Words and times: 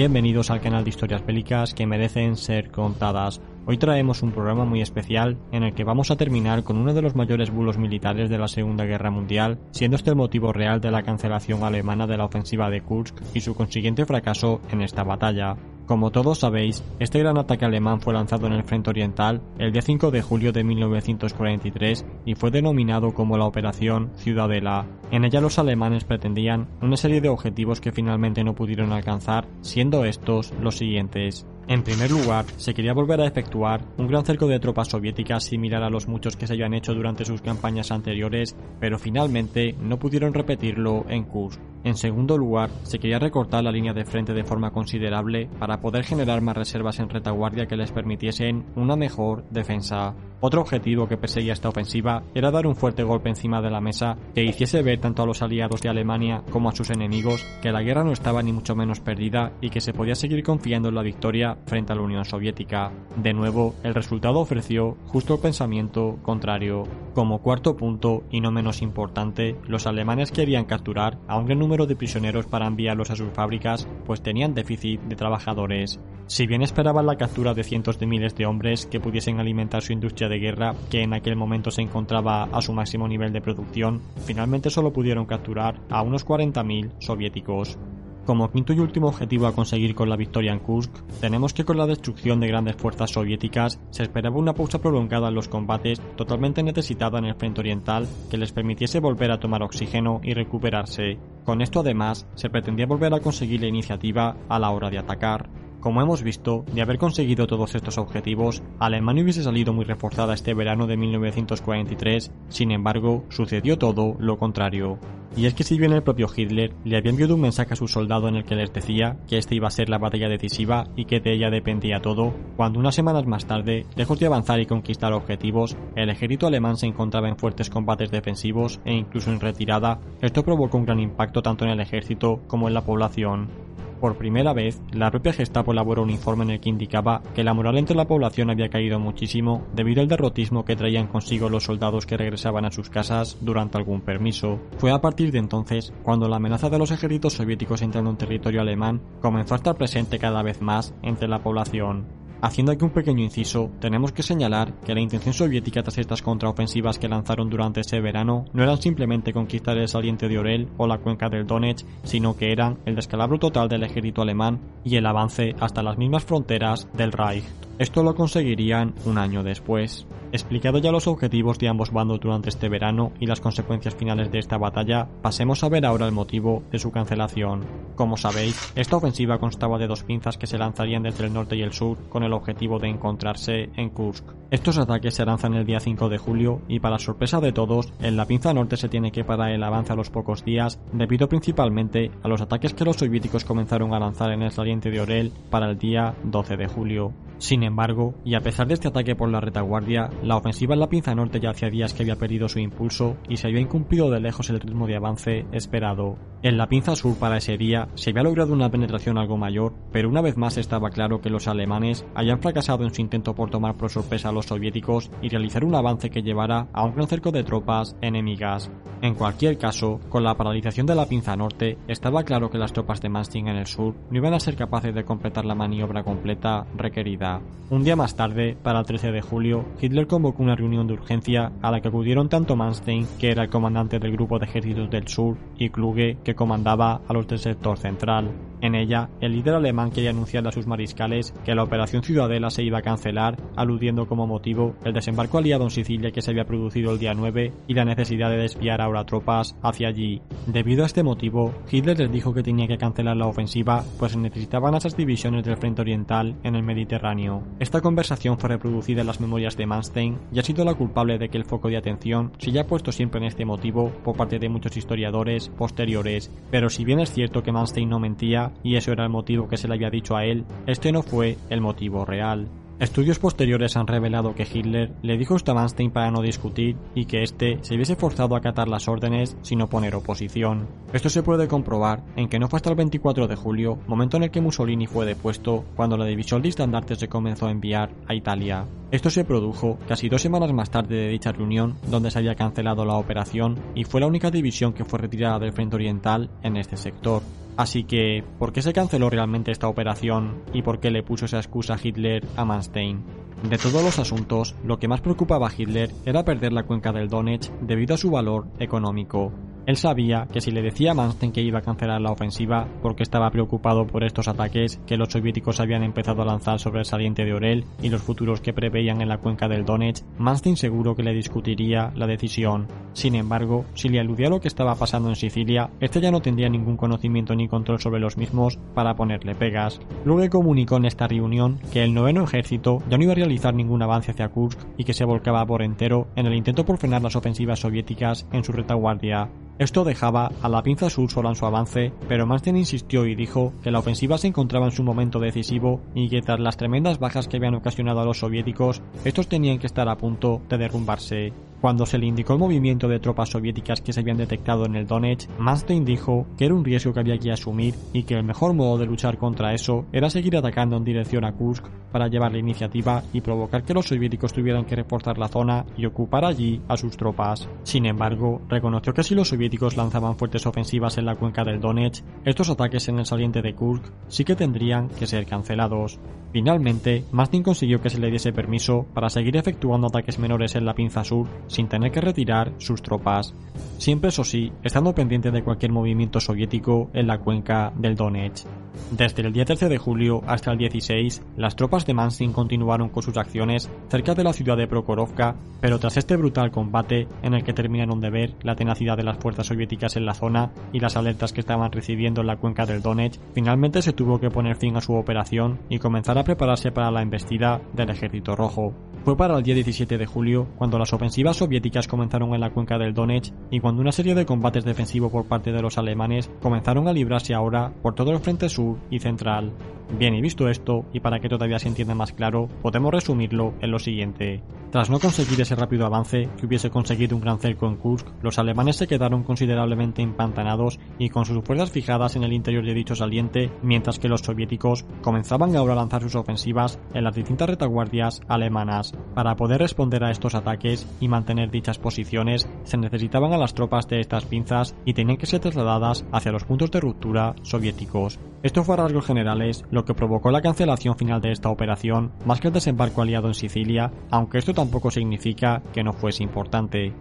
Bienvenidos 0.00 0.50
al 0.50 0.62
canal 0.62 0.82
de 0.82 0.88
historias 0.88 1.26
bélicas 1.26 1.74
que 1.74 1.86
merecen 1.86 2.38
ser 2.38 2.70
contadas. 2.70 3.42
Hoy 3.66 3.76
traemos 3.76 4.22
un 4.22 4.32
programa 4.32 4.64
muy 4.64 4.80
especial 4.80 5.36
en 5.52 5.62
el 5.62 5.74
que 5.74 5.84
vamos 5.84 6.10
a 6.10 6.16
terminar 6.16 6.64
con 6.64 6.78
uno 6.78 6.94
de 6.94 7.02
los 7.02 7.14
mayores 7.14 7.50
bulos 7.50 7.76
militares 7.76 8.30
de 8.30 8.38
la 8.38 8.48
Segunda 8.48 8.86
Guerra 8.86 9.10
Mundial, 9.10 9.58
siendo 9.72 9.98
este 9.98 10.08
el 10.08 10.16
motivo 10.16 10.54
real 10.54 10.80
de 10.80 10.90
la 10.90 11.02
cancelación 11.02 11.64
alemana 11.64 12.06
de 12.06 12.16
la 12.16 12.24
ofensiva 12.24 12.70
de 12.70 12.80
Kursk 12.80 13.14
y 13.34 13.42
su 13.42 13.54
consiguiente 13.54 14.06
fracaso 14.06 14.62
en 14.70 14.80
esta 14.80 15.04
batalla. 15.04 15.58
Como 15.90 16.12
todos 16.12 16.38
sabéis, 16.38 16.84
este 17.00 17.18
gran 17.18 17.36
ataque 17.36 17.64
alemán 17.64 18.00
fue 18.00 18.14
lanzado 18.14 18.46
en 18.46 18.52
el 18.52 18.62
frente 18.62 18.90
oriental 18.90 19.42
el 19.58 19.72
día 19.72 19.82
5 19.82 20.12
de 20.12 20.22
julio 20.22 20.52
de 20.52 20.62
1943 20.62 22.06
y 22.24 22.36
fue 22.36 22.52
denominado 22.52 23.12
como 23.12 23.36
la 23.36 23.46
Operación 23.46 24.12
Ciudadela. 24.14 24.86
En 25.10 25.24
ella 25.24 25.40
los 25.40 25.58
alemanes 25.58 26.04
pretendían 26.04 26.68
una 26.80 26.96
serie 26.96 27.20
de 27.20 27.28
objetivos 27.28 27.80
que 27.80 27.90
finalmente 27.90 28.44
no 28.44 28.54
pudieron 28.54 28.92
alcanzar, 28.92 29.48
siendo 29.62 30.04
estos 30.04 30.52
los 30.60 30.76
siguientes. 30.76 31.44
En 31.66 31.82
primer 31.82 32.12
lugar, 32.12 32.44
se 32.56 32.72
quería 32.72 32.92
volver 32.92 33.20
a 33.20 33.26
efectuar 33.26 33.84
un 33.98 34.06
gran 34.06 34.24
cerco 34.24 34.46
de 34.46 34.60
tropas 34.60 34.86
soviéticas 34.86 35.42
similar 35.42 35.82
a 35.82 35.90
los 35.90 36.06
muchos 36.06 36.36
que 36.36 36.46
se 36.46 36.52
habían 36.52 36.74
hecho 36.74 36.94
durante 36.94 37.24
sus 37.24 37.42
campañas 37.42 37.90
anteriores, 37.90 38.54
pero 38.78 38.96
finalmente 38.96 39.74
no 39.80 39.98
pudieron 39.98 40.34
repetirlo 40.34 41.04
en 41.08 41.24
Kursk. 41.24 41.60
En 41.82 41.96
segundo 41.96 42.36
lugar, 42.36 42.70
se 42.82 42.98
quería 42.98 43.18
recortar 43.18 43.64
la 43.64 43.72
línea 43.72 43.94
de 43.94 44.04
frente 44.04 44.34
de 44.34 44.44
forma 44.44 44.70
considerable 44.70 45.48
para 45.58 45.80
poder 45.80 46.04
generar 46.04 46.42
más 46.42 46.56
reservas 46.56 46.98
en 46.98 47.08
retaguardia 47.08 47.66
que 47.66 47.76
les 47.76 47.90
permitiesen 47.90 48.66
una 48.76 48.96
mejor 48.96 49.44
defensa. 49.50 50.14
Otro 50.42 50.62
objetivo 50.62 51.06
que 51.06 51.18
perseguía 51.18 51.52
esta 51.52 51.68
ofensiva 51.68 52.22
era 52.34 52.50
dar 52.50 52.66
un 52.66 52.74
fuerte 52.74 53.02
golpe 53.02 53.28
encima 53.28 53.60
de 53.60 53.70
la 53.70 53.82
mesa 53.82 54.16
que 54.34 54.42
hiciese 54.42 54.82
ver 54.82 54.98
tanto 54.98 55.22
a 55.22 55.26
los 55.26 55.42
aliados 55.42 55.82
de 55.82 55.90
Alemania 55.90 56.42
como 56.50 56.70
a 56.70 56.74
sus 56.74 56.88
enemigos 56.88 57.44
que 57.60 57.70
la 57.70 57.82
guerra 57.82 58.04
no 58.04 58.12
estaba 58.12 58.42
ni 58.42 58.50
mucho 58.52 58.74
menos 58.74 59.00
perdida 59.00 59.52
y 59.60 59.68
que 59.68 59.82
se 59.82 59.92
podía 59.92 60.14
seguir 60.14 60.42
confiando 60.42 60.88
en 60.88 60.94
la 60.94 61.02
victoria 61.02 61.58
frente 61.66 61.92
a 61.92 61.96
la 61.96 62.02
Unión 62.02 62.24
Soviética. 62.24 62.90
De 63.16 63.34
nuevo, 63.34 63.74
el 63.82 63.94
resultado 63.94 64.40
ofreció 64.40 64.96
justo 65.08 65.34
el 65.34 65.40
pensamiento 65.40 66.18
contrario. 66.22 66.84
Como 67.14 67.42
cuarto 67.42 67.76
punto, 67.76 68.22
y 68.30 68.40
no 68.40 68.50
menos 68.50 68.80
importante, 68.80 69.56
los 69.66 69.86
alemanes 69.86 70.32
querían 70.32 70.64
capturar 70.64 71.18
a 71.28 71.36
un 71.36 71.46
gran 71.46 71.58
número 71.58 71.86
de 71.86 71.96
prisioneros 71.96 72.46
para 72.46 72.66
enviarlos 72.66 73.10
a 73.10 73.16
sus 73.16 73.30
fábricas, 73.32 73.86
pues 74.06 74.22
tenían 74.22 74.54
déficit 74.54 75.00
de 75.02 75.16
trabajadores. 75.16 76.00
Si 76.30 76.46
bien 76.46 76.62
esperaban 76.62 77.06
la 77.06 77.16
captura 77.16 77.54
de 77.54 77.64
cientos 77.64 77.98
de 77.98 78.06
miles 78.06 78.36
de 78.36 78.46
hombres 78.46 78.86
que 78.86 79.00
pudiesen 79.00 79.40
alimentar 79.40 79.82
su 79.82 79.92
industria 79.92 80.28
de 80.30 80.38
guerra, 80.38 80.74
que 80.90 81.02
en 81.02 81.12
aquel 81.12 81.36
momento 81.36 81.70
se 81.70 81.82
encontraba 81.82 82.44
a 82.44 82.62
su 82.62 82.72
máximo 82.72 83.06
nivel 83.06 83.34
de 83.34 83.42
producción, 83.42 84.00
finalmente 84.24 84.70
solo 84.70 84.92
pudieron 84.92 85.26
capturar 85.26 85.80
a 85.90 86.00
unos 86.00 86.26
40.000 86.26 86.92
soviéticos. 87.00 87.78
Como 88.26 88.50
quinto 88.52 88.72
y 88.72 88.78
último 88.78 89.08
objetivo 89.08 89.46
a 89.46 89.54
conseguir 89.54 89.94
con 89.94 90.08
la 90.08 90.16
victoria 90.16 90.52
en 90.52 90.60
Kursk, 90.60 90.92
tenemos 91.20 91.52
que 91.52 91.64
con 91.64 91.76
la 91.76 91.86
destrucción 91.86 92.38
de 92.38 92.48
grandes 92.48 92.76
fuerzas 92.76 93.10
soviéticas 93.10 93.80
se 93.90 94.02
esperaba 94.02 94.36
una 94.36 94.54
pausa 94.54 94.78
prolongada 94.78 95.28
en 95.28 95.34
los 95.34 95.48
combates 95.48 96.00
totalmente 96.16 96.62
necesitada 96.62 97.18
en 97.18 97.24
el 97.24 97.34
frente 97.34 97.60
oriental 97.60 98.06
que 98.30 98.36
les 98.36 98.52
permitiese 98.52 99.00
volver 99.00 99.32
a 99.32 99.40
tomar 99.40 99.62
oxígeno 99.62 100.20
y 100.22 100.34
recuperarse. 100.34 101.18
Con 101.44 101.60
esto 101.60 101.80
además 101.80 102.28
se 102.34 102.50
pretendía 102.50 102.86
volver 102.86 103.14
a 103.14 103.20
conseguir 103.20 103.62
la 103.62 103.68
iniciativa 103.68 104.36
a 104.48 104.58
la 104.58 104.70
hora 104.70 104.90
de 104.90 104.98
atacar. 104.98 105.48
Como 105.80 106.02
hemos 106.02 106.22
visto, 106.22 106.64
de 106.74 106.82
haber 106.82 106.98
conseguido 106.98 107.46
todos 107.46 107.74
estos 107.74 107.96
objetivos, 107.96 108.62
Alemania 108.78 109.22
hubiese 109.22 109.42
salido 109.42 109.72
muy 109.72 109.86
reforzada 109.86 110.34
este 110.34 110.52
verano 110.52 110.86
de 110.86 110.98
1943, 110.98 112.30
sin 112.50 112.70
embargo, 112.70 113.24
sucedió 113.30 113.78
todo 113.78 114.14
lo 114.18 114.38
contrario. 114.38 114.98
Y 115.36 115.46
es 115.46 115.54
que 115.54 115.64
si 115.64 115.78
bien 115.78 115.92
el 115.92 116.02
propio 116.02 116.26
Hitler 116.34 116.74
le 116.84 116.96
había 116.96 117.10
enviado 117.10 117.36
un 117.36 117.40
mensaje 117.40 117.72
a 117.72 117.76
su 117.76 117.86
soldado 117.86 118.28
en 118.28 118.36
el 118.36 118.44
que 118.44 118.56
les 118.56 118.72
decía 118.72 119.16
que 119.28 119.38
esta 119.38 119.54
iba 119.54 119.68
a 119.68 119.70
ser 119.70 119.88
la 119.88 119.98
batalla 119.98 120.28
decisiva 120.28 120.88
y 120.96 121.04
que 121.04 121.20
de 121.20 121.32
ella 121.32 121.50
dependía 121.50 122.00
todo, 122.00 122.34
cuando 122.56 122.78
unas 122.80 122.96
semanas 122.96 123.26
más 123.26 123.46
tarde, 123.46 123.86
lejos 123.94 124.18
de 124.18 124.26
avanzar 124.26 124.60
y 124.60 124.66
conquistar 124.66 125.12
objetivos, 125.12 125.76
el 125.94 126.10
ejército 126.10 126.46
alemán 126.46 126.76
se 126.76 126.86
encontraba 126.86 127.28
en 127.28 127.38
fuertes 127.38 127.70
combates 127.70 128.10
defensivos 128.10 128.80
e 128.84 128.92
incluso 128.92 129.30
en 129.30 129.40
retirada, 129.40 130.00
esto 130.20 130.44
provocó 130.44 130.78
un 130.78 130.84
gran 130.84 131.00
impacto 131.00 131.42
tanto 131.42 131.64
en 131.64 131.70
el 131.70 131.80
ejército 131.80 132.42
como 132.48 132.66
en 132.68 132.74
la 132.74 132.84
población. 132.84 133.69
Por 134.00 134.16
primera 134.16 134.54
vez, 134.54 134.80
la 134.92 135.10
propia 135.10 135.34
Gestapo 135.34 135.72
elaboró 135.72 136.02
un 136.02 136.10
informe 136.10 136.44
en 136.44 136.50
el 136.52 136.60
que 136.60 136.70
indicaba 136.70 137.22
que 137.34 137.44
la 137.44 137.52
moral 137.52 137.76
entre 137.76 137.94
la 137.94 138.08
población 138.08 138.48
había 138.48 138.70
caído 138.70 138.98
muchísimo 138.98 139.66
debido 139.74 140.00
al 140.00 140.08
derrotismo 140.08 140.64
que 140.64 140.74
traían 140.74 141.06
consigo 141.06 141.50
los 141.50 141.64
soldados 141.64 142.06
que 142.06 142.16
regresaban 142.16 142.64
a 142.64 142.70
sus 142.70 142.88
casas 142.88 143.36
durante 143.42 143.76
algún 143.76 144.00
permiso. 144.00 144.58
Fue 144.78 144.90
a 144.90 145.02
partir 145.02 145.32
de 145.32 145.38
entonces 145.38 145.92
cuando 146.02 146.28
la 146.28 146.36
amenaza 146.36 146.70
de 146.70 146.78
los 146.78 146.90
ejércitos 146.90 147.34
soviéticos 147.34 147.82
entrando 147.82 148.10
en 148.10 148.16
territorio 148.16 148.62
alemán 148.62 149.02
comenzó 149.20 149.54
a 149.54 149.58
estar 149.58 149.76
presente 149.76 150.18
cada 150.18 150.42
vez 150.42 150.62
más 150.62 150.94
entre 151.02 151.28
la 151.28 151.40
población. 151.40 152.19
Haciendo 152.42 152.72
aquí 152.72 152.84
un 152.84 152.90
pequeño 152.90 153.22
inciso, 153.22 153.70
tenemos 153.80 154.12
que 154.12 154.22
señalar 154.22 154.72
que 154.80 154.94
la 154.94 155.00
intención 155.00 155.34
soviética 155.34 155.82
tras 155.82 155.98
estas 155.98 156.22
contraofensivas 156.22 156.98
que 156.98 157.08
lanzaron 157.08 157.50
durante 157.50 157.80
ese 157.80 158.00
verano 158.00 158.46
no 158.54 158.62
eran 158.62 158.80
simplemente 158.80 159.34
conquistar 159.34 159.76
el 159.76 159.88
saliente 159.88 160.26
de 160.26 160.38
Orel 160.38 160.68
o 160.78 160.86
la 160.86 160.98
cuenca 160.98 161.28
del 161.28 161.46
Donetsk, 161.46 161.86
sino 162.02 162.36
que 162.36 162.52
eran 162.52 162.78
el 162.86 162.96
descalabro 162.96 163.38
total 163.38 163.68
del 163.68 163.82
ejército 163.82 164.22
alemán 164.22 164.58
y 164.84 164.96
el 164.96 165.06
avance 165.06 165.54
hasta 165.60 165.82
las 165.82 165.98
mismas 165.98 166.24
fronteras 166.24 166.88
del 166.94 167.12
Reich. 167.12 167.69
Esto 167.80 168.02
lo 168.02 168.14
conseguirían 168.14 168.92
un 169.06 169.16
año 169.16 169.42
después. 169.42 170.06
Explicado 170.32 170.80
ya 170.80 170.92
los 170.92 171.06
objetivos 171.06 171.58
de 171.58 171.68
ambos 171.68 171.90
bandos 171.90 172.20
durante 172.20 172.50
este 172.50 172.68
verano 172.68 173.12
y 173.18 173.24
las 173.24 173.40
consecuencias 173.40 173.94
finales 173.94 174.30
de 174.30 174.38
esta 174.38 174.58
batalla, 174.58 175.08
pasemos 175.22 175.64
a 175.64 175.70
ver 175.70 175.86
ahora 175.86 176.04
el 176.04 176.12
motivo 176.12 176.62
de 176.70 176.78
su 176.78 176.92
cancelación. 176.92 177.64
Como 177.96 178.18
sabéis, 178.18 178.70
esta 178.76 178.98
ofensiva 178.98 179.38
constaba 179.38 179.78
de 179.78 179.86
dos 179.86 180.02
pinzas 180.02 180.36
que 180.36 180.46
se 180.46 180.58
lanzarían 180.58 181.04
desde 181.04 181.24
el 181.24 181.32
norte 181.32 181.56
y 181.56 181.62
el 181.62 181.72
sur 181.72 181.96
con 182.10 182.22
el 182.22 182.34
objetivo 182.34 182.78
de 182.78 182.90
encontrarse 182.90 183.70
en 183.74 183.88
Kursk. 183.88 184.26
Estos 184.50 184.76
ataques 184.76 185.14
se 185.14 185.24
lanzan 185.24 185.54
el 185.54 185.64
día 185.64 185.80
5 185.80 186.10
de 186.10 186.18
julio 186.18 186.60
y 186.68 186.80
para 186.80 186.98
sorpresa 186.98 187.40
de 187.40 187.52
todos, 187.52 187.94
en 188.02 188.18
la 188.18 188.26
pinza 188.26 188.52
norte 188.52 188.76
se 188.76 188.90
tiene 188.90 189.10
que 189.10 189.24
parar 189.24 189.52
el 189.52 189.62
avance 189.62 189.94
a 189.94 189.96
los 189.96 190.10
pocos 190.10 190.44
días 190.44 190.78
debido 190.92 191.30
principalmente 191.30 192.10
a 192.22 192.28
los 192.28 192.42
ataques 192.42 192.74
que 192.74 192.84
los 192.84 192.96
soviéticos 192.96 193.46
comenzaron 193.46 193.94
a 193.94 194.00
lanzar 194.00 194.32
en 194.32 194.42
el 194.42 194.50
saliente 194.50 194.90
de 194.90 195.00
Orel 195.00 195.32
para 195.48 195.70
el 195.70 195.78
día 195.78 196.14
12 196.24 196.58
de 196.58 196.66
julio. 196.66 197.14
Sin 197.40 197.62
embargo, 197.62 198.14
y 198.22 198.34
a 198.34 198.42
pesar 198.42 198.66
de 198.68 198.74
este 198.74 198.88
ataque 198.88 199.16
por 199.16 199.30
la 199.30 199.40
retaguardia, 199.40 200.10
la 200.22 200.36
ofensiva 200.36 200.74
en 200.74 200.80
la 200.80 200.90
pinza 200.90 201.14
norte 201.14 201.40
ya 201.40 201.50
hacía 201.50 201.70
días 201.70 201.94
que 201.94 202.02
había 202.02 202.16
perdido 202.16 202.50
su 202.50 202.58
impulso 202.58 203.16
y 203.30 203.38
se 203.38 203.48
había 203.48 203.62
incumplido 203.62 204.10
de 204.10 204.20
lejos 204.20 204.50
el 204.50 204.60
ritmo 204.60 204.86
de 204.86 204.96
avance 204.96 205.46
esperado. 205.50 206.18
En 206.42 206.58
la 206.58 206.68
pinza 206.68 206.94
sur 206.96 207.16
para 207.16 207.38
ese 207.38 207.56
día 207.56 207.88
se 207.94 208.10
había 208.10 208.24
logrado 208.24 208.52
una 208.52 208.70
penetración 208.70 209.16
algo 209.16 209.38
mayor, 209.38 209.72
pero 209.90 210.10
una 210.10 210.20
vez 210.20 210.36
más 210.36 210.58
estaba 210.58 210.90
claro 210.90 211.22
que 211.22 211.30
los 211.30 211.48
alemanes 211.48 212.04
habían 212.14 212.40
fracasado 212.40 212.84
en 212.84 212.92
su 212.94 213.00
intento 213.00 213.34
por 213.34 213.48
tomar 213.48 213.74
por 213.74 213.90
sorpresa 213.90 214.28
a 214.28 214.32
los 214.32 214.46
soviéticos 214.46 215.10
y 215.22 215.30
realizar 215.30 215.64
un 215.64 215.74
avance 215.74 216.10
que 216.10 216.22
llevara 216.22 216.68
a 216.74 216.84
un 216.84 216.94
gran 216.94 217.08
cerco 217.08 217.30
de 217.30 217.42
tropas 217.42 217.96
enemigas. 218.02 218.70
En 219.02 219.14
cualquier 219.14 219.56
caso, 219.56 219.98
con 220.10 220.24
la 220.24 220.34
paralización 220.34 220.86
de 220.86 220.94
la 220.94 221.06
pinza 221.06 221.36
norte, 221.36 221.78
estaba 221.88 222.22
claro 222.22 222.50
que 222.50 222.58
las 222.58 222.72
tropas 222.72 223.00
de 223.00 223.08
Manstein 223.08 223.48
en 223.48 223.56
el 223.56 223.66
sur 223.66 223.94
no 224.10 224.16
iban 224.18 224.34
a 224.34 224.40
ser 224.40 224.56
capaces 224.56 224.94
de 224.94 225.04
completar 225.04 225.46
la 225.46 225.54
maniobra 225.54 226.04
completa 226.04 226.66
requerida. 226.76 227.29
Un 227.70 227.84
día 227.84 227.94
más 227.94 228.16
tarde, 228.16 228.56
para 228.60 228.80
el 228.80 228.86
13 228.86 229.12
de 229.12 229.22
julio, 229.22 229.64
Hitler 229.80 230.08
convocó 230.08 230.42
una 230.42 230.56
reunión 230.56 230.88
de 230.88 230.94
urgencia 230.94 231.52
a 231.62 231.70
la 231.70 231.80
que 231.80 231.86
acudieron 231.86 232.28
tanto 232.28 232.56
Manstein, 232.56 233.06
que 233.20 233.30
era 233.30 233.44
el 233.44 233.50
comandante 233.50 234.00
del 234.00 234.10
grupo 234.10 234.40
de 234.40 234.46
ejércitos 234.46 234.90
del 234.90 235.06
sur, 235.06 235.36
y 235.56 235.68
Kluge, 235.68 236.16
que 236.24 236.34
comandaba 236.34 237.00
a 237.06 237.12
los 237.12 237.28
del 237.28 237.38
sector 237.38 237.78
central. 237.78 238.32
En 238.60 238.74
ella, 238.74 239.08
el 239.20 239.32
líder 239.32 239.54
alemán 239.54 239.90
quería 239.90 240.10
anunciar 240.10 240.46
a 240.46 240.52
sus 240.52 240.66
mariscales 240.66 241.32
que 241.44 241.54
la 241.54 241.62
Operación 241.62 242.02
Ciudadela 242.02 242.50
se 242.50 242.62
iba 242.62 242.78
a 242.78 242.82
cancelar, 242.82 243.36
aludiendo 243.56 244.06
como 244.06 244.26
motivo 244.26 244.74
el 244.84 244.92
desembarco 244.92 245.38
aliado 245.38 245.64
en 245.64 245.70
Sicilia 245.70 246.10
que 246.10 246.22
se 246.22 246.30
había 246.30 246.44
producido 246.44 246.92
el 246.92 246.98
día 246.98 247.14
9 247.14 247.52
y 247.66 247.74
la 247.74 247.84
necesidad 247.84 248.30
de 248.30 248.36
desviar 248.36 248.80
ahora 248.80 249.04
tropas 249.04 249.56
hacia 249.62 249.88
allí. 249.88 250.20
Debido 250.46 250.82
a 250.82 250.86
este 250.86 251.02
motivo, 251.02 251.54
Hitler 251.70 251.98
les 251.98 252.12
dijo 252.12 252.34
que 252.34 252.42
tenía 252.42 252.66
que 252.66 252.78
cancelar 252.78 253.16
la 253.16 253.26
ofensiva, 253.26 253.84
pues 253.98 254.12
se 254.12 254.18
necesitaban 254.18 254.74
esas 254.74 254.96
divisiones 254.96 255.44
del 255.44 255.56
frente 255.56 255.82
oriental 255.82 256.36
en 256.42 256.54
el 256.54 256.62
Mediterráneo. 256.62 257.42
Esta 257.58 257.80
conversación 257.80 258.38
fue 258.38 258.50
reproducida 258.50 259.00
en 259.00 259.06
las 259.06 259.20
memorias 259.20 259.56
de 259.56 259.66
Manstein 259.66 260.18
y 260.32 260.38
ha 260.38 260.42
sido 260.42 260.64
la 260.64 260.74
culpable 260.74 261.18
de 261.18 261.28
que 261.28 261.38
el 261.38 261.44
foco 261.44 261.68
de 261.68 261.76
atención 261.76 262.32
se 262.38 262.50
haya 262.50 262.66
puesto 262.66 262.92
siempre 262.92 263.20
en 263.20 263.26
este 263.26 263.44
motivo 263.44 263.90
por 264.04 264.16
parte 264.16 264.38
de 264.38 264.48
muchos 264.48 264.76
historiadores 264.76 265.48
posteriores, 265.48 266.30
pero 266.50 266.68
si 266.68 266.84
bien 266.84 267.00
es 267.00 267.12
cierto 267.12 267.42
que 267.42 267.52
Manstein 267.52 267.88
no 267.88 267.98
mentía, 267.98 268.49
y 268.62 268.76
eso 268.76 268.92
era 268.92 269.04
el 269.04 269.10
motivo 269.10 269.48
que 269.48 269.56
se 269.56 269.68
le 269.68 269.74
había 269.74 269.90
dicho 269.90 270.16
a 270.16 270.24
él, 270.24 270.44
este 270.66 270.92
no 270.92 271.02
fue 271.02 271.36
el 271.48 271.60
motivo 271.60 272.04
real. 272.04 272.48
Estudios 272.80 273.18
posteriores 273.18 273.76
han 273.76 273.86
revelado 273.86 274.34
que 274.34 274.48
Hitler 274.50 274.90
le 275.02 275.18
dijo 275.18 275.36
a 275.46 275.52
Manstein 275.52 275.90
para 275.90 276.10
no 276.10 276.22
discutir 276.22 276.78
y 276.94 277.04
que 277.04 277.22
éste 277.22 277.58
se 277.60 277.74
hubiese 277.74 277.94
forzado 277.94 278.34
a 278.34 278.38
acatar 278.38 278.68
las 278.68 278.88
órdenes 278.88 279.36
sin 279.42 279.60
oponer 279.60 279.94
oposición. 279.94 280.66
Esto 280.94 281.10
se 281.10 281.22
puede 281.22 281.46
comprobar 281.46 282.02
en 282.16 282.30
que 282.30 282.38
no 282.38 282.48
fue 282.48 282.56
hasta 282.56 282.70
el 282.70 282.76
24 282.76 283.28
de 283.28 283.36
julio, 283.36 283.78
momento 283.86 284.16
en 284.16 284.22
el 284.22 284.30
que 284.30 284.40
Mussolini 284.40 284.86
fue 284.86 285.04
depuesto, 285.04 285.66
cuando 285.76 285.98
la 285.98 286.06
división 286.06 286.40
de 286.40 286.48
estandartes 286.48 286.98
se 286.98 287.08
comenzó 287.08 287.48
a 287.48 287.50
enviar 287.50 287.90
a 288.08 288.14
Italia. 288.14 288.64
Esto 288.90 289.10
se 289.10 289.26
produjo 289.26 289.78
casi 289.86 290.08
dos 290.08 290.22
semanas 290.22 290.50
más 290.54 290.70
tarde 290.70 290.96
de 290.96 291.08
dicha 291.08 291.32
reunión, 291.32 291.76
donde 291.86 292.10
se 292.10 292.18
había 292.18 292.34
cancelado 292.34 292.86
la 292.86 292.94
operación 292.94 293.60
y 293.74 293.84
fue 293.84 294.00
la 294.00 294.06
única 294.06 294.30
división 294.30 294.72
que 294.72 294.86
fue 294.86 295.00
retirada 295.00 295.38
del 295.38 295.52
frente 295.52 295.76
oriental 295.76 296.30
en 296.42 296.56
este 296.56 296.78
sector. 296.78 297.20
Así 297.56 297.84
que, 297.84 298.24
¿por 298.38 298.52
qué 298.52 298.62
se 298.62 298.72
canceló 298.72 299.10
realmente 299.10 299.50
esta 299.50 299.68
operación 299.68 300.42
y 300.52 300.62
por 300.62 300.80
qué 300.80 300.90
le 300.90 301.02
puso 301.02 301.26
esa 301.26 301.38
excusa 301.38 301.76
Hitler 301.82 302.26
a 302.36 302.44
Manstein? 302.44 303.02
De 303.48 303.58
todos 303.58 303.82
los 303.82 303.98
asuntos, 303.98 304.54
lo 304.64 304.78
que 304.78 304.88
más 304.88 305.00
preocupaba 305.00 305.48
a 305.48 305.52
Hitler 305.56 305.90
era 306.04 306.24
perder 306.24 306.52
la 306.52 306.64
cuenca 306.64 306.92
del 306.92 307.08
Donetsk 307.08 307.52
debido 307.60 307.94
a 307.94 307.98
su 307.98 308.10
valor 308.10 308.46
económico. 308.58 309.32
Él 309.66 309.76
sabía 309.76 310.26
que 310.32 310.40
si 310.40 310.50
le 310.50 310.62
decía 310.62 310.92
a 310.92 310.94
Manstein 310.94 311.32
que 311.32 311.42
iba 311.42 311.58
a 311.58 311.62
cancelar 311.62 312.00
la 312.00 312.12
ofensiva 312.12 312.66
porque 312.82 313.02
estaba 313.02 313.30
preocupado 313.30 313.86
por 313.86 314.04
estos 314.04 314.28
ataques 314.28 314.80
que 314.86 314.96
los 314.96 315.12
soviéticos 315.12 315.60
habían 315.60 315.82
empezado 315.82 316.22
a 316.22 316.26
lanzar 316.26 316.58
sobre 316.58 316.80
el 316.80 316.86
saliente 316.86 317.24
de 317.24 317.34
Orel 317.34 317.64
y 317.82 317.88
los 317.88 318.02
futuros 318.02 318.40
que 318.40 318.52
preveían 318.52 319.00
en 319.00 319.08
la 319.08 319.18
cuenca 319.18 319.48
del 319.48 319.64
Donetsk, 319.64 320.04
Manstein 320.18 320.56
seguro 320.56 320.94
que 320.94 321.02
le 321.02 321.14
discutiría 321.14 321.92
la 321.94 322.06
decisión. 322.06 322.68
Sin 322.92 323.14
embargo, 323.14 323.64
si 323.74 323.88
le 323.88 324.00
aludía 324.00 324.26
a 324.26 324.30
lo 324.30 324.40
que 324.40 324.48
estaba 324.48 324.74
pasando 324.74 325.08
en 325.08 325.16
Sicilia, 325.16 325.70
este 325.80 326.00
ya 326.00 326.10
no 326.10 326.20
tendría 326.20 326.48
ningún 326.48 326.76
conocimiento 326.76 327.34
ni 327.34 327.48
control 327.48 327.80
sobre 327.80 328.00
los 328.00 328.16
mismos 328.16 328.58
para 328.74 328.94
ponerle 328.94 329.34
pegas. 329.34 329.80
Luego 330.04 330.40
comunicó 330.40 330.76
en 330.76 330.86
esta 330.86 331.06
reunión 331.06 331.60
que 331.72 331.82
el 331.82 331.94
noveno 331.94 332.24
ejército 332.24 332.82
ya 332.88 332.96
no 332.96 333.04
iba 333.04 333.12
a 333.12 333.16
realizar 333.16 333.54
ningún 333.54 333.82
avance 333.82 334.10
hacia 334.10 334.28
Kursk 334.28 334.58
y 334.76 334.84
que 334.84 334.94
se 334.94 335.04
volcaba 335.04 335.44
por 335.46 335.62
entero 335.62 336.08
en 336.16 336.26
el 336.26 336.34
intento 336.34 336.64
por 336.64 336.78
frenar 336.78 337.02
las 337.02 337.16
ofensivas 337.16 337.60
soviéticas 337.60 338.26
en 338.32 338.44
su 338.44 338.52
retaguardia. 338.52 339.28
Esto 339.60 339.84
dejaba 339.84 340.32
a 340.40 340.48
la 340.48 340.62
pinza 340.62 340.88
sur 340.88 341.10
sola 341.10 341.28
en 341.28 341.36
su 341.36 341.44
avance, 341.44 341.92
pero 342.08 342.26
Manstein 342.26 342.56
insistió 342.56 343.04
y 343.04 343.14
dijo 343.14 343.52
que 343.62 343.70
la 343.70 343.80
ofensiva 343.80 344.16
se 344.16 344.28
encontraba 344.28 344.64
en 344.64 344.72
su 344.72 344.82
momento 344.82 345.20
decisivo 345.20 345.82
y 345.94 346.08
que 346.08 346.22
tras 346.22 346.40
las 346.40 346.56
tremendas 346.56 346.98
bajas 346.98 347.28
que 347.28 347.36
habían 347.36 347.56
ocasionado 347.56 348.00
a 348.00 348.06
los 348.06 348.20
soviéticos, 348.20 348.80
estos 349.04 349.28
tenían 349.28 349.58
que 349.58 349.66
estar 349.66 349.86
a 349.90 349.98
punto 349.98 350.40
de 350.48 350.56
derrumbarse. 350.56 351.34
Cuando 351.60 351.84
se 351.84 351.98
le 351.98 352.06
indicó 352.06 352.32
el 352.32 352.38
movimiento 352.38 352.88
de 352.88 353.00
tropas 353.00 353.28
soviéticas 353.28 353.82
que 353.82 353.92
se 353.92 354.00
habían 354.00 354.16
detectado 354.16 354.64
en 354.64 354.76
el 354.76 354.86
Donetsk, 354.86 355.28
Manstein 355.38 355.84
dijo 355.84 356.26
que 356.38 356.46
era 356.46 356.54
un 356.54 356.64
riesgo 356.64 356.94
que 356.94 357.00
había 357.00 357.18
que 357.18 357.32
asumir 357.32 357.74
y 357.92 358.04
que 358.04 358.14
el 358.14 358.24
mejor 358.24 358.54
modo 358.54 358.78
de 358.78 358.86
luchar 358.86 359.18
contra 359.18 359.52
eso 359.52 359.84
era 359.92 360.08
seguir 360.08 360.38
atacando 360.38 360.78
en 360.78 360.84
dirección 360.84 361.24
a 361.24 361.32
Kursk 361.32 361.66
para 361.92 362.08
llevar 362.08 362.32
la 362.32 362.38
iniciativa 362.38 363.02
y 363.12 363.20
provocar 363.20 363.62
que 363.64 363.74
los 363.74 363.86
soviéticos 363.86 364.32
tuvieran 364.32 364.64
que 364.64 364.76
reforzar 364.76 365.18
la 365.18 365.28
zona 365.28 365.66
y 365.76 365.84
ocupar 365.84 366.24
allí 366.24 366.62
a 366.66 366.78
sus 366.78 366.96
tropas. 366.96 367.46
Sin 367.62 367.84
embargo, 367.84 368.40
reconoció 368.48 368.94
que 368.94 369.02
si 369.02 369.14
los 369.14 369.28
soviéticos 369.28 369.76
lanzaban 369.76 370.16
fuertes 370.16 370.46
ofensivas 370.46 370.96
en 370.96 371.04
la 371.04 371.16
cuenca 371.16 371.44
del 371.44 371.60
Donetsk, 371.60 372.04
estos 372.24 372.48
ataques 372.48 372.88
en 372.88 373.00
el 373.00 373.06
saliente 373.06 373.42
de 373.42 373.54
Kursk 373.54 373.84
sí 374.08 374.24
que 374.24 374.36
tendrían 374.36 374.88
que 374.88 375.06
ser 375.06 375.26
cancelados. 375.26 375.98
Finalmente, 376.32 377.04
Manstein 377.10 377.42
consiguió 377.42 377.82
que 377.82 377.90
se 377.90 377.98
le 377.98 378.10
diese 378.10 378.32
permiso 378.32 378.86
para 378.94 379.10
seguir 379.10 379.36
efectuando 379.36 379.88
ataques 379.88 380.18
menores 380.18 380.54
en 380.54 380.64
la 380.64 380.74
pinza 380.74 381.02
sur 381.02 381.26
sin 381.50 381.68
tener 381.68 381.90
que 381.90 382.00
retirar 382.00 382.52
sus 382.58 382.80
tropas. 382.80 383.34
Siempre 383.78 384.10
eso 384.10 384.24
sí, 384.24 384.52
estando 384.62 384.94
pendiente 384.94 385.30
de 385.30 385.42
cualquier 385.42 385.72
movimiento 385.72 386.20
soviético 386.20 386.90
en 386.94 387.06
la 387.06 387.18
cuenca 387.18 387.72
del 387.76 387.96
Donetsk. 387.96 388.46
Desde 388.90 389.22
el 389.22 389.32
día 389.32 389.44
13 389.44 389.68
de 389.68 389.78
julio 389.78 390.22
hasta 390.26 390.52
el 390.52 390.58
16, 390.58 391.22
las 391.36 391.56
tropas 391.56 391.86
de 391.86 391.94
Manstein 391.94 392.32
continuaron 392.32 392.88
con 392.88 393.02
sus 393.02 393.16
acciones 393.16 393.70
cerca 393.88 394.14
de 394.14 394.24
la 394.24 394.32
ciudad 394.32 394.56
de 394.56 394.66
Prokhorovka, 394.66 395.36
pero 395.60 395.78
tras 395.78 395.96
este 395.96 396.16
brutal 396.16 396.50
combate 396.50 397.08
en 397.22 397.34
el 397.34 397.42
que 397.44 397.52
terminaron 397.52 398.00
de 398.00 398.10
ver 398.10 398.34
la 398.42 398.54
tenacidad 398.54 398.96
de 398.96 399.04
las 399.04 399.18
fuerzas 399.18 399.46
soviéticas 399.46 399.96
en 399.96 400.06
la 400.06 400.14
zona 400.14 400.52
y 400.72 400.80
las 400.80 400.96
alertas 400.96 401.32
que 401.32 401.40
estaban 401.40 401.72
recibiendo 401.72 402.20
en 402.20 402.28
la 402.28 402.36
cuenca 402.36 402.66
del 402.66 402.82
Donetsk, 402.82 403.20
finalmente 403.34 403.82
se 403.82 403.92
tuvo 403.92 404.20
que 404.20 404.30
poner 404.30 404.56
fin 404.56 404.76
a 404.76 404.80
su 404.80 404.94
operación 404.94 405.58
y 405.68 405.78
comenzar 405.78 406.18
a 406.18 406.24
prepararse 406.24 406.70
para 406.70 406.90
la 406.90 407.02
embestida 407.02 407.60
del 407.72 407.90
Ejército 407.90 408.36
Rojo. 408.36 408.74
Fue 409.04 409.16
para 409.16 409.38
el 409.38 409.42
día 409.42 409.54
17 409.54 409.96
de 409.96 410.04
julio 410.04 410.46
cuando 410.58 410.78
las 410.78 410.92
ofensivas 410.92 411.38
soviéticas 411.38 411.88
comenzaron 411.88 412.34
en 412.34 412.40
la 412.40 412.50
cuenca 412.50 412.76
del 412.76 412.92
Donetsk 412.92 413.32
y 413.50 413.60
cuando 413.60 413.80
una 413.80 413.92
serie 413.92 414.14
de 414.14 414.26
combates 414.26 414.64
defensivos 414.64 415.10
por 415.10 415.24
parte 415.24 415.52
de 415.52 415.62
los 415.62 415.78
alemanes 415.78 416.30
comenzaron 416.42 416.86
a 416.86 416.92
librarse 416.92 417.32
ahora 417.32 417.72
por 417.82 417.94
todo 417.94 418.12
el 418.12 418.18
frente 418.18 418.50
sur 418.50 418.76
y 418.90 418.98
central. 418.98 419.52
Bien, 419.98 420.14
y 420.14 420.20
visto 420.20 420.48
esto, 420.48 420.84
y 420.92 421.00
para 421.00 421.18
que 421.18 421.28
todavía 421.28 421.58
se 421.58 421.68
entienda 421.68 421.94
más 421.94 422.12
claro, 422.12 422.48
podemos 422.62 422.92
resumirlo 422.92 423.54
en 423.60 423.70
lo 423.70 423.78
siguiente. 423.78 424.42
Tras 424.70 424.88
no 424.88 425.00
conseguir 425.00 425.40
ese 425.40 425.56
rápido 425.56 425.84
avance 425.84 426.28
que 426.38 426.46
hubiese 426.46 426.70
conseguido 426.70 427.16
un 427.16 427.22
gran 427.22 427.40
cerco 427.40 427.66
en 427.66 427.74
Kursk, 427.74 428.06
los 428.22 428.38
alemanes 428.38 428.76
se 428.76 428.86
quedaron 428.86 429.24
considerablemente 429.24 430.00
empantanados 430.00 430.78
y 430.96 431.08
con 431.08 431.24
sus 431.24 431.42
fuerzas 431.42 431.72
fijadas 431.72 432.14
en 432.14 432.22
el 432.22 432.32
interior 432.32 432.64
de 432.64 432.72
dicho 432.72 432.94
saliente, 432.94 433.50
mientras 433.62 433.98
que 433.98 434.08
los 434.08 434.20
soviéticos 434.20 434.84
comenzaban 435.02 435.56
ahora 435.56 435.72
a 435.72 435.76
lanzar 435.76 436.02
sus 436.02 436.14
ofensivas 436.14 436.78
en 436.94 437.02
las 437.02 437.16
distintas 437.16 437.50
retaguardias 437.50 438.20
alemanas. 438.28 438.92
Para 439.12 439.34
poder 439.34 439.58
responder 439.58 440.04
a 440.04 440.12
estos 440.12 440.36
ataques 440.36 440.86
y 441.00 441.08
mantener 441.08 441.50
dichas 441.50 441.80
posiciones, 441.80 442.48
se 442.62 442.76
necesitaban 442.76 443.32
a 443.32 443.38
las 443.38 443.54
tropas 443.54 443.88
de 443.88 443.98
estas 443.98 444.24
pinzas 444.24 444.76
y 444.84 444.94
tenían 444.94 445.16
que 445.16 445.26
ser 445.26 445.40
trasladadas 445.40 446.04
hacia 446.12 446.30
los 446.30 446.44
puntos 446.44 446.70
de 446.70 446.78
ruptura 446.78 447.34
soviéticos. 447.42 448.20
Esto 448.44 448.62
fue 448.62 448.74
a 448.74 448.78
rasgos 448.78 449.04
generales 449.04 449.64
lo 449.80 449.86
que 449.86 449.94
provocó 449.94 450.30
la 450.30 450.42
cancelación 450.42 450.94
final 450.94 451.22
de 451.22 451.32
esta 451.32 451.48
operación, 451.48 452.12
más 452.26 452.38
que 452.38 452.48
el 452.48 452.54
desembarco 452.54 453.00
aliado 453.00 453.28
en 453.28 453.34
Sicilia, 453.34 453.90
aunque 454.10 454.36
esto 454.36 454.52
tampoco 454.52 454.90
significa 454.90 455.62
que 455.72 455.82
no 455.82 455.94
fuese 455.94 456.22
importante. 456.22 456.92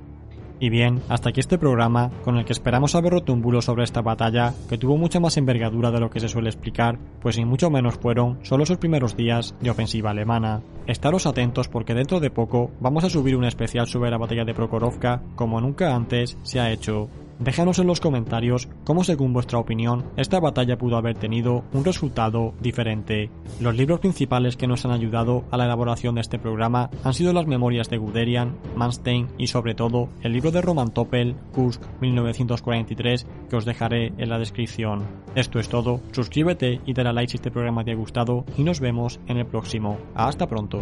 Y 0.61 0.69
bien, 0.69 1.01
hasta 1.09 1.29
aquí 1.29 1.41
este 1.41 1.57
programa, 1.57 2.09
con 2.23 2.37
el 2.37 2.45
que 2.45 2.53
esperamos 2.53 2.95
haber 2.95 3.11
roto 3.13 3.33
un 3.33 3.41
bulo 3.41 3.61
sobre 3.61 3.83
esta 3.83 4.01
batalla, 4.01 4.53
que 4.69 4.77
tuvo 4.77 4.95
mucha 4.95 5.19
más 5.19 5.35
envergadura 5.35 5.91
de 5.91 5.99
lo 5.99 6.09
que 6.09 6.21
se 6.21 6.29
suele 6.29 6.49
explicar, 6.49 6.97
pues 7.21 7.37
ni 7.37 7.43
mucho 7.43 7.69
menos 7.69 7.97
fueron 7.97 8.39
solo 8.43 8.65
sus 8.65 8.77
primeros 8.77 9.17
días 9.17 9.55
de 9.59 9.71
ofensiva 9.71 10.11
alemana. 10.11 10.61
Estaros 10.87 11.25
atentos 11.25 11.67
porque 11.67 11.93
dentro 11.93 12.21
de 12.21 12.31
poco 12.31 12.71
vamos 12.79 13.03
a 13.03 13.09
subir 13.09 13.35
un 13.35 13.43
especial 13.43 13.87
sobre 13.87 14.09
la 14.09 14.17
batalla 14.17 14.45
de 14.45 14.53
Prokhorovka, 14.53 15.21
como 15.35 15.59
nunca 15.59 15.93
antes 15.93 16.37
se 16.43 16.61
ha 16.61 16.71
hecho. 16.71 17.09
Déjanos 17.39 17.79
en 17.79 17.87
los 17.87 18.01
comentarios 18.01 18.67
cómo 18.83 19.05
según 19.05 19.31
vuestra 19.31 19.59
opinión 19.59 20.03
esta 20.17 20.41
batalla 20.41 20.77
pudo 20.77 20.97
haber 20.97 21.17
tenido 21.17 21.63
un 21.71 21.85
resultado 21.85 22.53
diferente. 22.59 23.31
Los 23.61 23.75
libros 23.75 24.01
principales 24.01 24.57
que 24.57 24.67
nos 24.67 24.83
han 24.83 24.91
ayudado 24.91 25.45
a 25.49 25.55
la 25.55 25.63
elaboración 25.63 26.15
de 26.15 26.21
este 26.21 26.37
programa 26.37 26.89
han 27.05 27.13
sido 27.13 27.31
las 27.31 27.47
memorias 27.47 27.89
de 27.89 27.97
Guderian, 27.97 28.57
Manstein 28.75 29.29
y 29.37 29.47
sobre 29.47 29.73
todo 29.73 30.09
el 30.21 30.33
libro 30.33 30.51
de 30.51 30.61
Roman 30.61 30.93
Topel, 30.93 31.37
Kursk 31.53 31.81
1943, 32.01 33.25
que 33.49 33.55
os 33.55 33.63
dejaré 33.63 34.11
en 34.17 34.29
la 34.29 34.37
descripción. 34.37 35.07
Esto 35.33 35.59
es 35.59 35.69
todo, 35.69 36.01
suscríbete 36.11 36.81
y 36.85 36.93
dale 36.93 37.09
a 37.09 37.13
like 37.13 37.31
si 37.31 37.37
este 37.37 37.51
programa 37.51 37.85
te 37.85 37.91
ha 37.91 37.95
gustado 37.95 38.43
y 38.57 38.63
nos 38.63 38.81
vemos 38.81 39.21
en 39.27 39.37
el 39.37 39.45
próximo. 39.45 39.97
Hasta 40.13 40.45
pronto. 40.45 40.81